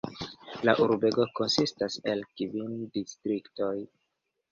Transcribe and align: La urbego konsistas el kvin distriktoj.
La 0.67 0.73
urbego 0.85 1.25
konsistas 1.39 1.97
el 2.13 2.23
kvin 2.41 2.73
distriktoj. 2.97 3.75